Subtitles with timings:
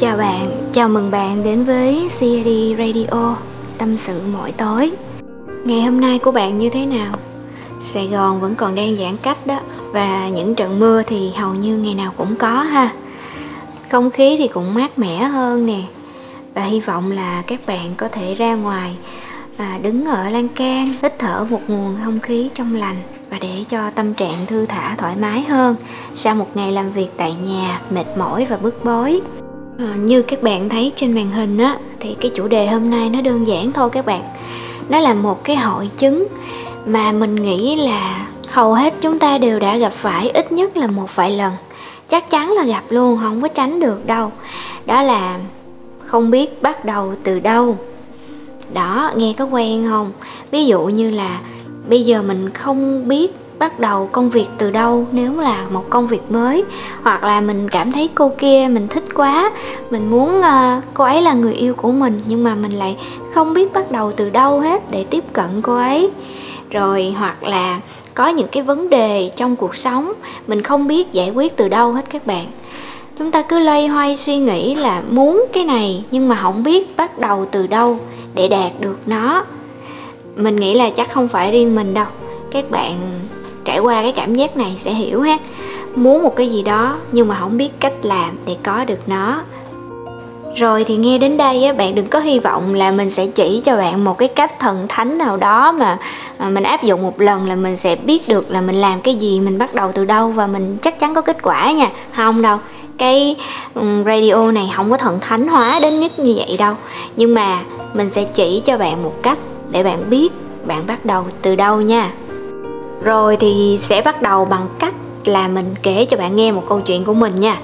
[0.00, 3.36] Chào bạn, chào mừng bạn đến với CID Radio
[3.78, 4.92] Tâm sự mỗi tối.
[5.64, 7.14] Ngày hôm nay của bạn như thế nào?
[7.80, 9.60] Sài Gòn vẫn còn đang giãn cách đó
[9.92, 12.92] Và những trận mưa thì hầu như ngày nào cũng có ha.
[13.90, 15.80] Không khí thì cũng mát mẻ hơn nè.
[16.54, 18.96] Và hy vọng là các bạn có thể ra ngoài
[19.56, 22.96] à, Đứng ở lan can, hít thở một nguồn không khí trong lành
[23.30, 25.76] và để cho tâm trạng thư thả thoải mái hơn
[26.14, 29.20] sau một ngày làm việc tại nhà mệt mỏi và bức bối
[29.78, 33.10] à, như các bạn thấy trên màn hình á thì cái chủ đề hôm nay
[33.10, 34.22] nó đơn giản thôi các bạn.
[34.88, 36.26] Nó là một cái hội chứng
[36.86, 40.86] mà mình nghĩ là hầu hết chúng ta đều đã gặp phải ít nhất là
[40.86, 41.52] một vài lần.
[42.08, 44.32] Chắc chắn là gặp luôn không có tránh được đâu.
[44.86, 45.38] Đó là
[46.06, 47.78] không biết bắt đầu từ đâu.
[48.74, 50.12] Đó nghe có quen không?
[50.50, 51.40] Ví dụ như là
[51.88, 56.06] bây giờ mình không biết bắt đầu công việc từ đâu nếu là một công
[56.06, 56.64] việc mới?
[57.02, 59.52] Hoặc là mình cảm thấy cô kia mình thích quá
[59.90, 62.96] mình muốn uh, cô ấy là người yêu của mình nhưng mà mình lại
[63.34, 66.10] không biết bắt đầu từ đâu hết để tiếp cận cô ấy.
[66.70, 67.80] Rồi hoặc là
[68.14, 70.12] có những cái vấn đề trong cuộc sống
[70.46, 72.46] mình không biết giải quyết từ đâu hết các bạn.
[73.18, 76.96] Chúng ta cứ loay hoay suy nghĩ là muốn cái này nhưng mà không biết
[76.96, 77.98] bắt đầu từ đâu
[78.34, 79.44] để đạt được nó.
[80.36, 82.06] Mình nghĩ là chắc không phải riêng mình đâu.
[82.50, 82.98] Các bạn
[83.78, 85.38] trải qua cái cảm giác này sẽ hiểu ha
[85.96, 89.42] muốn một cái gì đó nhưng mà không biết cách làm để có được nó.
[90.56, 93.62] Rồi thì nghe đến đây á, bạn đừng có hy vọng là mình sẽ chỉ
[93.64, 95.98] cho bạn một cái cách thần thánh nào đó mà
[96.38, 99.14] à, mình áp dụng một lần là mình sẽ biết được là mình làm cái
[99.14, 101.90] gì mình bắt đầu từ đâu và mình chắc chắn có kết quả nha.
[102.16, 102.58] Không đâu
[102.98, 103.36] cái
[104.06, 106.74] radio này không có thần thánh hóa đến nhất như vậy đâu.
[107.16, 107.60] Nhưng mà
[107.94, 109.38] mình sẽ chỉ cho bạn một cách
[109.70, 110.32] để bạn biết
[110.64, 112.10] bạn bắt đầu từ đâu nha
[113.02, 116.80] rồi thì sẽ bắt đầu bằng cách là mình kể cho bạn nghe một câu
[116.80, 117.58] chuyện của mình nha.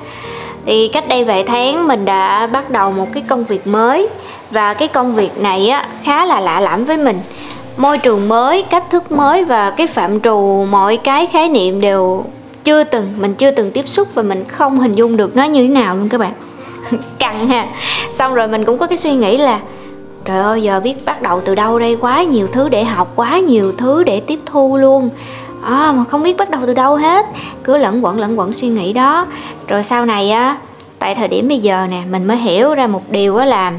[0.66, 4.08] Thì cách đây vài tháng mình đã bắt đầu một cái công việc mới
[4.50, 7.18] và cái công việc này á, khá là lạ lẫm với mình.
[7.76, 12.24] Môi trường mới, cách thức mới và cái phạm trù mọi cái khái niệm đều
[12.64, 15.62] chưa từng, mình chưa từng tiếp xúc và mình không hình dung được nó như
[15.62, 16.32] thế nào luôn các bạn.
[17.18, 17.66] Căng ha.
[18.14, 19.60] Xong rồi mình cũng có cái suy nghĩ là
[20.24, 21.96] trời ơi giờ biết bắt đầu từ đâu đây?
[22.00, 25.10] Quá nhiều thứ để học quá nhiều thứ để tiếp thu luôn.
[25.64, 27.26] À, mà không biết bắt đầu từ đâu hết.
[27.64, 29.26] Cứ lẫn quẩn lẫn quẩn suy nghĩ đó.
[29.68, 30.56] Rồi sau này á
[30.98, 33.72] tại thời điểm bây giờ nè mình mới hiểu ra một điều á là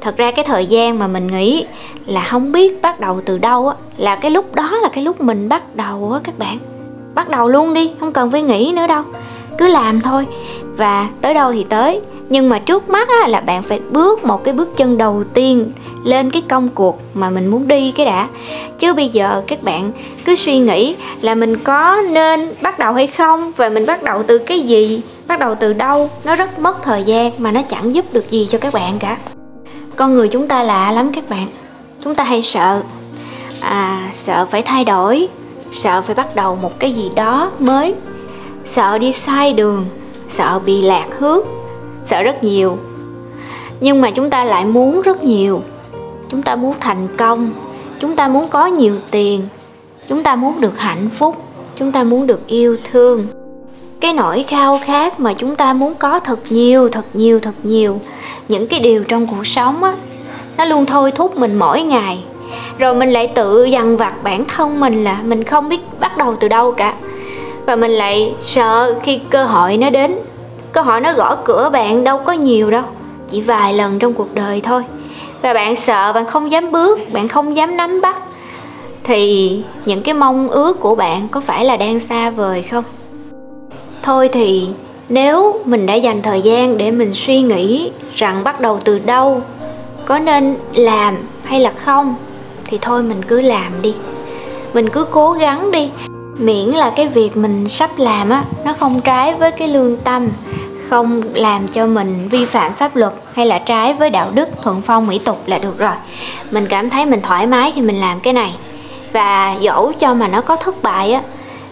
[0.00, 1.66] thật ra cái thời gian mà mình nghĩ
[2.06, 5.20] là không biết bắt đầu từ đâu á là cái lúc đó là cái lúc
[5.20, 6.58] mình bắt đầu á các bạn.
[7.14, 9.02] Bắt đầu luôn đi không cần phải nghĩ nữa đâu
[9.62, 10.26] cứ làm thôi.
[10.76, 12.00] Và tới đâu thì tới.
[12.28, 15.72] Nhưng mà trước mắt á, là bạn phải bước một cái bước chân đầu tiên
[16.04, 18.28] lên cái công cuộc mà mình muốn đi cái đã.
[18.78, 19.92] Chứ bây giờ các bạn
[20.24, 24.22] cứ suy nghĩ là mình có nên bắt đầu hay không và mình bắt đầu
[24.22, 27.94] từ cái gì bắt đầu từ đâu nó rất mất thời gian mà nó chẳng
[27.94, 29.16] giúp được gì cho các bạn cả.
[29.96, 31.46] Con người chúng ta lạ lắm các bạn.
[32.04, 32.82] Chúng ta hay sợ.
[33.60, 35.28] À sợ phải thay đổi
[35.72, 37.94] sợ phải bắt đầu một cái gì đó mới
[38.64, 39.86] sợ đi sai đường,
[40.28, 41.40] sợ bị lạc hướng,
[42.04, 42.78] sợ rất nhiều.
[43.80, 45.62] Nhưng mà chúng ta lại muốn rất nhiều.
[46.30, 47.50] Chúng ta muốn thành công,
[48.00, 49.42] chúng ta muốn có nhiều tiền,
[50.08, 51.36] chúng ta muốn được hạnh phúc,
[51.76, 53.26] chúng ta muốn được yêu thương.
[54.00, 58.00] Cái nỗi khao khát mà chúng ta muốn có thật nhiều thật nhiều thật nhiều,
[58.48, 59.94] những cái điều trong cuộc sống á,
[60.56, 62.24] nó luôn thôi thúc mình mỗi ngày.
[62.78, 66.36] Rồi mình lại tự dằn vặt bản thân mình là mình không biết bắt đầu
[66.40, 66.94] từ đâu cả
[67.66, 70.14] và mình lại sợ khi cơ hội nó đến.
[70.72, 72.82] Cơ hội nó gõ cửa bạn đâu có nhiều đâu,
[73.30, 74.82] chỉ vài lần trong cuộc đời thôi.
[75.42, 78.16] Và bạn sợ, bạn không dám bước, bạn không dám nắm bắt.
[79.04, 82.84] Thì những cái mong ước của bạn có phải là đang xa vời không?
[84.02, 84.68] Thôi thì
[85.08, 89.42] nếu mình đã dành thời gian để mình suy nghĩ rằng bắt đầu từ đâu,
[90.06, 92.14] có nên làm hay là không,
[92.64, 93.94] thì thôi mình cứ làm đi.
[94.74, 95.90] Mình cứ cố gắng đi
[96.38, 100.28] miễn là cái việc mình sắp làm á, nó không trái với cái lương tâm,
[100.88, 104.82] không làm cho mình vi phạm pháp luật hay là trái với đạo đức thuận
[104.82, 105.94] phong mỹ tục là được rồi.
[106.50, 108.54] Mình cảm thấy mình thoải mái khi mình làm cái này.
[109.12, 111.22] Và dẫu cho mà nó có thất bại á,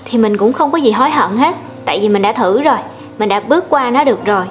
[0.04, 2.78] thì mình cũng không có gì hối hận hết, tại vì mình đã thử rồi,
[3.18, 4.44] mình đã bước qua nó được rồi.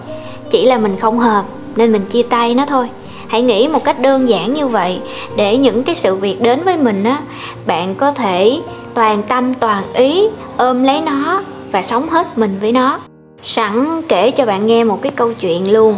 [0.50, 1.46] Chỉ là mình không hợp
[1.76, 2.88] nên mình chia tay nó thôi.
[3.28, 5.00] Hãy nghĩ một cách đơn giản như vậy,
[5.36, 7.20] để những cái sự việc đến với mình á,
[7.66, 8.60] bạn có thể
[8.94, 10.28] toàn tâm, toàn ý
[10.58, 13.00] ôm lấy nó và sống hết mình với nó.
[13.44, 15.96] Sẵn kể cho bạn nghe một cái câu chuyện luôn.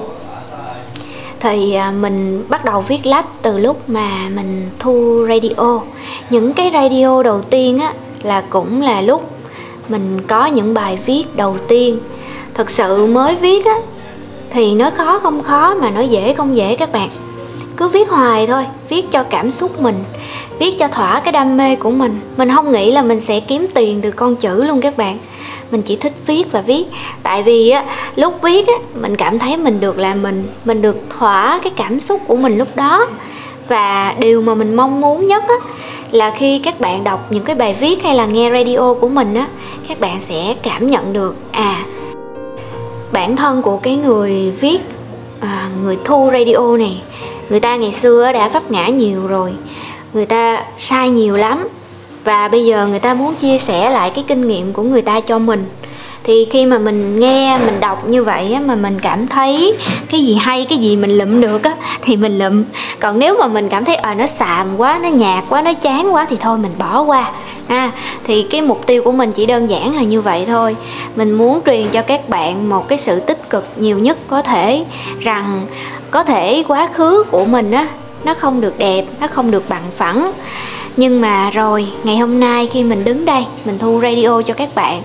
[1.39, 5.79] Thì à, mình bắt đầu viết lách từ lúc mà mình thu radio.
[6.29, 7.93] Những cái radio đầu tiên á
[8.23, 9.31] là cũng là lúc
[9.89, 11.99] mình có những bài viết đầu tiên.
[12.53, 13.75] Thật sự mới viết á
[14.49, 17.09] thì nói khó không khó mà nói dễ không dễ các bạn
[17.77, 20.03] cứ viết hoài thôi viết cho cảm xúc mình
[20.59, 22.19] viết cho thỏa cái đam mê của mình.
[22.37, 25.17] Mình không nghĩ là mình sẽ kiếm tiền từ con chữ luôn các bạn.
[25.71, 26.85] Mình chỉ thích viết và viết.
[27.23, 27.85] Tại vì á
[28.15, 31.99] lúc viết á mình cảm thấy mình được là mình mình được thỏa cái cảm
[31.99, 33.07] xúc của mình lúc đó.
[33.67, 35.55] Và điều mà mình mong muốn nhất á
[36.11, 39.33] là khi các bạn đọc những cái bài viết hay là nghe radio của mình
[39.33, 39.47] á
[39.87, 41.85] các bạn sẽ cảm nhận được à
[43.11, 44.79] bản thân của cái người viết
[45.39, 47.01] à, người thu radio này
[47.51, 49.53] người ta ngày xưa đã vấp ngã nhiều rồi.
[50.13, 51.67] Người ta sai nhiều lắm.
[52.23, 55.19] Và bây giờ người ta muốn chia sẻ lại cái kinh nghiệm của người ta
[55.19, 55.65] cho mình.
[56.23, 59.77] Thì khi mà mình nghe mình đọc như vậy á, mà mình cảm thấy
[60.09, 62.63] cái gì hay cái gì mình lụm được á thì mình lụm.
[62.99, 66.13] Còn nếu mà mình cảm thấy à nó xàm quá nó nhạt quá nó chán
[66.13, 67.31] quá thì thôi mình bỏ qua.
[67.67, 67.91] À,
[68.23, 70.75] thì cái mục tiêu của mình chỉ đơn giản là như vậy thôi.
[71.15, 74.85] Mình muốn truyền cho các bạn một cái sự tích cực nhiều nhất có thể
[75.19, 75.61] rằng
[76.11, 77.87] có thể quá khứ của mình á,
[78.23, 80.31] nó không được đẹp, nó không được bằng phẳng.
[80.97, 84.69] Nhưng mà rồi, ngày hôm nay khi mình đứng đây, mình thu radio cho các
[84.75, 85.01] bạn,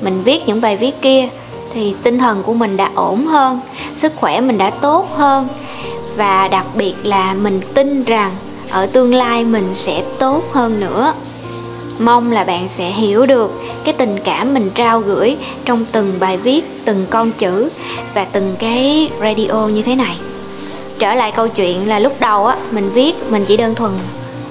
[0.00, 1.28] mình viết những bài viết kia,
[1.74, 3.60] thì tinh thần của mình đã ổn hơn,
[3.94, 5.48] sức khỏe mình đã tốt hơn.
[6.16, 8.30] Và đặc biệt là mình tin rằng
[8.70, 11.14] ở tương lai mình sẽ tốt hơn nữa.
[11.98, 16.36] Mong là bạn sẽ hiểu được cái tình cảm mình trao gửi trong từng bài
[16.36, 17.70] viết, từng con chữ
[18.14, 20.16] và từng cái radio như thế này
[20.98, 23.92] trở lại câu chuyện là lúc đầu á mình viết mình chỉ đơn thuần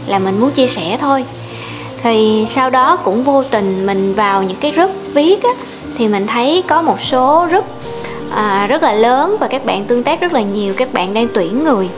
[0.08, 1.26] là mình muốn chia sẻ thôi.
[2.04, 5.50] Thì sau đó cũng vô tình mình vào những cái group viết á
[5.98, 7.66] thì mình thấy có một số group
[8.32, 11.28] à, rất là lớn và các bạn tương tác rất là nhiều các bạn đang
[11.34, 11.90] tuyển người.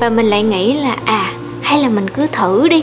[0.00, 1.32] Và mình lại nghĩ là à
[1.62, 2.82] hay là mình cứ thử đi.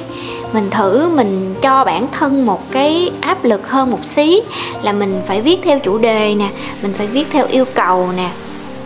[0.54, 4.42] Mình thử mình cho bản thân một cái áp lực hơn một xí
[4.84, 6.50] là mình phải viết theo chủ đề nè
[6.82, 8.30] mình phải viết theo yêu cầu nè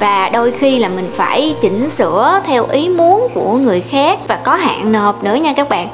[0.04, 4.36] và đôi khi là mình phải chỉnh sửa theo ý muốn của người khác và
[4.36, 5.88] có hạn nộp nữa nha các bạn.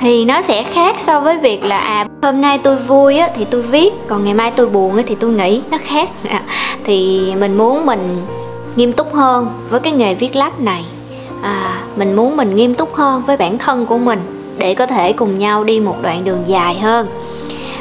[0.00, 3.44] Thì nó sẽ khác so với việc là à hôm nay tôi vui á, thì
[3.50, 5.62] tôi viết còn ngày mai tôi buồn á, thì tôi nghĩ.
[5.70, 6.08] Nó khác.
[6.84, 8.26] Thì mình muốn mình
[8.76, 10.84] nghiêm túc hơn với cái nghề viết lách này.
[11.42, 14.20] À, mình muốn mình nghiêm túc hơn với bản thân của mình
[14.58, 17.06] để có thể cùng nhau đi một đoạn đường dài hơn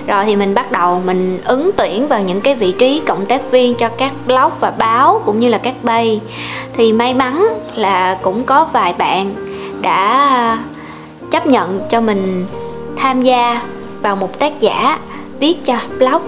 [0.07, 3.51] rồi thì mình bắt đầu mình ứng tuyển vào những cái vị trí cộng tác
[3.51, 6.21] viên cho các blog và báo cũng như là các bay.
[6.73, 9.35] Thì may mắn là cũng có vài bạn
[9.81, 10.57] đã
[11.31, 12.45] chấp nhận cho mình
[12.97, 13.61] tham gia
[14.01, 14.99] vào một tác giả
[15.39, 16.21] viết cho blog.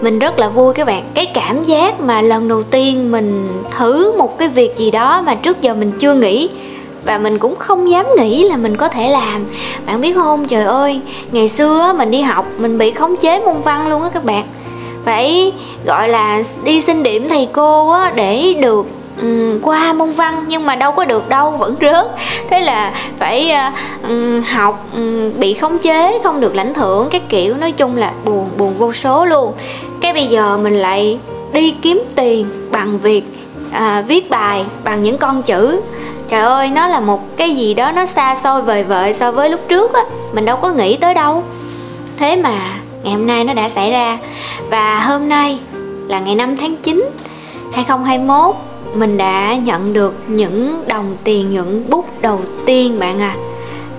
[0.00, 1.04] Mình rất là vui các bạn.
[1.14, 5.34] Cái cảm giác mà lần đầu tiên mình thử một cái việc gì đó mà
[5.34, 6.48] trước giờ mình chưa nghĩ
[7.04, 9.44] và mình cũng không dám nghĩ là mình có thể làm.
[9.86, 10.44] Bạn biết không?
[10.44, 11.00] Trời ơi
[11.32, 14.44] ngày xưa mình đi học mình bị khống chế môn văn luôn á các bạn.
[15.04, 15.52] Phải
[15.86, 18.86] gọi là đi xin điểm thầy cô á để được
[19.20, 22.06] um, qua môn văn nhưng mà đâu có được đâu vẫn rớt.
[22.50, 23.54] Thế là phải
[24.04, 27.54] uh, học um, bị khống chế không được lãnh thưởng các kiểu.
[27.54, 29.52] Nói chung là buồn buồn vô số luôn.
[30.00, 31.18] Cái bây giờ mình lại
[31.52, 33.22] đi kiếm tiền bằng việc
[33.72, 35.80] à, viết bài bằng những con chữ
[36.32, 39.50] trời ơi, nó là một cái gì đó nó xa xôi, vời vợi so với
[39.50, 40.02] lúc trước á.
[40.32, 41.42] Mình đâu có nghĩ tới đâu.
[42.16, 44.18] Thế mà ngày hôm nay nó đã xảy ra.
[44.70, 45.58] Và hôm nay
[46.08, 47.10] là ngày 5 tháng 9
[47.72, 48.56] 2021
[48.94, 53.36] mình đã nhận được những đồng tiền, những bút đầu tiên, bạn à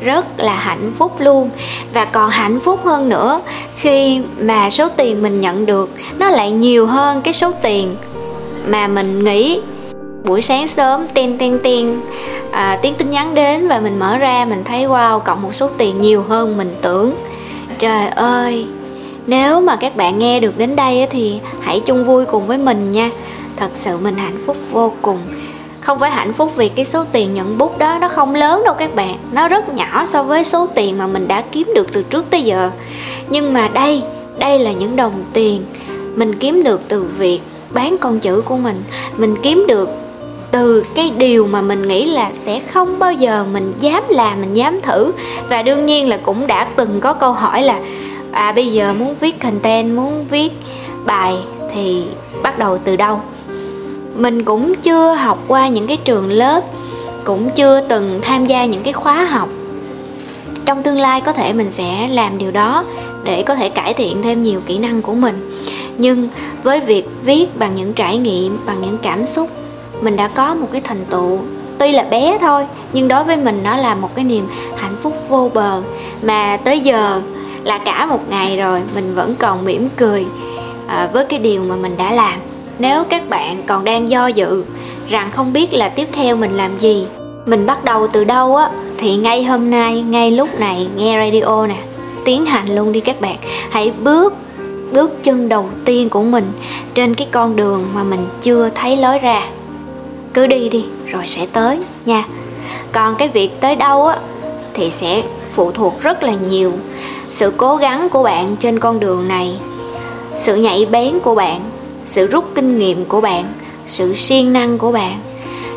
[0.01, 1.49] rất là hạnh phúc luôn.
[1.93, 3.41] Và còn hạnh phúc hơn nữa,
[3.77, 7.95] khi mà số tiền mình nhận được, nó lại nhiều hơn cái số tiền
[8.67, 9.61] mà mình nghĩ
[10.23, 12.01] buổi sáng sớm ten ten ten
[12.51, 15.69] à, tiếng tin nhắn đến và mình mở ra mình thấy wow cộng một số
[15.77, 17.15] tiền nhiều hơn mình tưởng.
[17.79, 18.65] Trời ơi
[19.27, 22.91] nếu mà các bạn nghe được đến đây thì hãy chung vui cùng với mình
[22.91, 23.09] nha.
[23.55, 25.17] Thật sự mình hạnh phúc vô cùng.
[25.81, 28.73] Không phải hạnh phúc vì cái số tiền nhận bút đó nó không lớn đâu
[28.73, 29.17] các bạn.
[29.31, 32.43] Nó rất nhỏ so với số tiền mà mình đã kiếm được từ trước tới
[32.43, 32.71] giờ.
[33.29, 34.03] Nhưng mà đây
[34.39, 35.63] đây là những đồng tiền.
[36.15, 38.83] Mình kiếm được từ việc bán con chữ của mình.
[39.17, 39.89] Mình kiếm được
[40.53, 44.53] từ cái điều mà mình nghĩ là sẽ không bao giờ mình dám làm, mình
[44.53, 45.11] dám thử.
[45.49, 47.79] Và đương nhiên là cũng đã từng có câu hỏi là
[48.31, 50.51] à bây giờ muốn viết content, muốn viết
[51.05, 51.35] bài
[51.73, 52.03] thì
[52.43, 53.21] bắt đầu từ đâu?
[54.15, 56.63] Mình cũng chưa học qua những cái trường lớp,
[57.23, 59.49] cũng chưa từng tham gia những cái khóa học.
[60.65, 62.83] Trong tương lai có thể mình sẽ làm điều đó
[63.23, 65.59] để có thể cải thiện thêm nhiều kỹ năng của mình.
[65.97, 66.29] Nhưng
[66.63, 69.49] với việc viết bằng những trải nghiệm, bằng những cảm xúc
[70.01, 71.39] mình đã có một cái thành tựu
[71.79, 75.13] tuy là bé thôi nhưng đối với mình nó là một cái niềm hạnh phúc
[75.29, 75.81] vô bờ.
[76.21, 77.21] Mà tới giờ
[77.63, 80.25] là cả một ngày rồi mình vẫn còn mỉm cười
[80.87, 82.39] à, với cái điều mà mình đã làm.
[82.79, 84.63] Nếu các bạn còn đang do dự
[85.09, 87.05] rằng không biết là tiếp theo mình làm gì
[87.45, 91.67] mình bắt đầu từ đâu á thì ngay hôm nay ngay lúc này nghe radio
[91.67, 91.75] nè
[92.25, 93.35] tiến hành luôn đi các bạn.
[93.69, 94.33] Hãy bước
[94.91, 96.51] bước chân đầu tiên của mình
[96.93, 99.47] trên cái con đường mà mình chưa thấy lối ra
[100.33, 102.23] cứ đi đi, rồi sẽ tới, nha.
[102.91, 104.17] Còn cái việc tới đâu á,
[104.73, 106.73] thì sẽ phụ thuộc rất là nhiều
[107.31, 109.55] sự cố gắng của bạn trên con đường này,
[110.37, 111.61] sự nhạy bén của bạn,
[112.05, 113.45] sự rút kinh nghiệm của bạn,
[113.87, 115.19] sự siêng năng của bạn.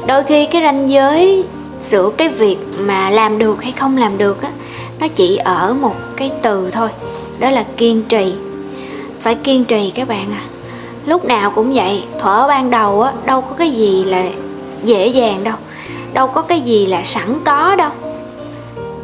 [0.07, 1.45] Đôi khi cái ranh giới
[1.81, 4.51] giữa cái việc mà làm được hay không làm được á,
[5.01, 6.89] nó chỉ ở một cái từ thôi,
[7.39, 8.33] đó là kiên trì.
[9.21, 10.43] Phải kiên trì các bạn à
[11.07, 14.25] lúc nào cũng vậy, thuở ban đầu á, đâu có cái gì là
[14.87, 15.57] dễ dàng đâu.
[16.13, 17.91] Đâu có cái gì là sẵn có đâu.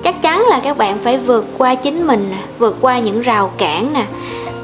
[0.03, 3.53] Chắc chắn là các bạn phải vượt qua chính mình nè, vượt qua những rào
[3.57, 4.05] cản nè.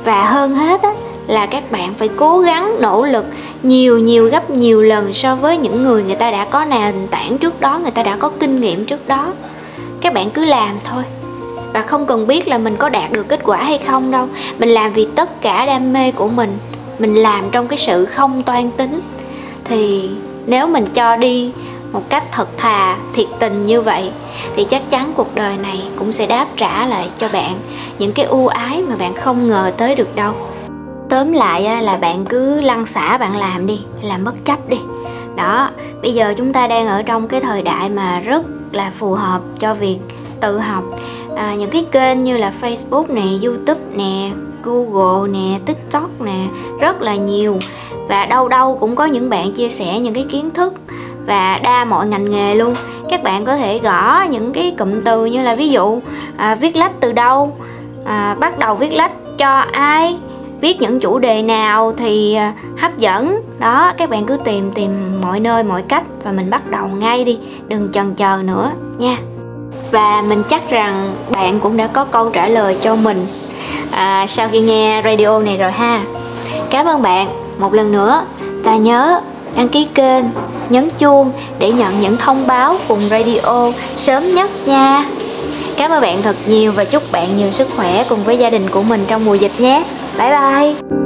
[0.04, 0.92] Và hơn hết á,
[1.26, 3.24] là các bạn phải cố gắng, nỗ lực
[3.62, 7.38] nhiều nhiều, gấp nhiều lần so với những người người ta đã có nền tảng
[7.38, 9.32] trước đó, người ta đã có kinh nghiệm trước đó.
[10.00, 11.02] Các bạn cứ làm thôi.
[11.72, 14.28] Và không cần biết là mình có đạt được kết quả hay không đâu.
[14.58, 16.58] Mình làm vì tất cả đam mê của mình.
[16.98, 19.00] Mình làm trong cái sự không toan tính.
[19.64, 20.10] Thì
[20.48, 21.50] nếu mình cho đi
[21.92, 24.10] một cách thật thà thiệt tình như vậy
[24.56, 27.54] thì chắc chắn cuộc đời này cũng sẽ đáp trả lại cho bạn
[27.98, 30.32] những cái ưu ái mà bạn không ngờ tới được đâu.
[31.08, 34.78] Tóm lại là bạn cứ lăn xả bạn làm đi làm bất chấp đi.
[35.36, 35.70] Đó
[36.02, 39.40] bây giờ chúng ta đang ở trong cái thời đại mà rất là phù hợp
[39.58, 39.98] cho việc
[40.40, 40.84] tự học.
[41.36, 44.30] À, những cái kênh như là facebook nè youtube nè
[44.68, 46.46] google nè tiktok nè
[46.80, 47.58] rất là nhiều.
[48.08, 50.74] Và đâu đâu cũng có những bạn chia sẻ những cái kiến thức
[51.26, 52.74] và đa mọi ngành nghề luôn.
[53.10, 56.00] Các bạn có thể gõ những cái cụm từ như là ví dụ
[56.36, 57.56] à, viết lách từ đâu
[58.04, 60.18] à, bắt đầu viết lách cho ai
[60.60, 63.42] viết những chủ đề nào thì à, hấp dẫn.
[63.58, 67.24] Đó các bạn cứ tìm tìm mọi nơi mọi cách và mình bắt đầu ngay
[67.24, 69.18] đi đừng chần chờ nữa nha.
[69.90, 73.26] Và mình chắc rằng bạn cũng đã có câu trả lời cho mình
[73.98, 76.00] à, sau khi nghe radio này rồi ha.
[76.70, 77.28] Cảm ơn bạn
[77.58, 78.22] một lần nữa
[78.62, 79.20] và nhớ
[79.56, 80.24] đăng ký kênh
[80.68, 85.04] nhấn chuông để nhận những thông báo cùng radio sớm nhất nha.
[85.76, 88.68] Cảm ơn bạn thật nhiều và chúc bạn nhiều sức khỏe cùng với gia đình
[88.70, 89.84] của mình trong mùa dịch nhé.
[90.18, 90.97] Bye bye.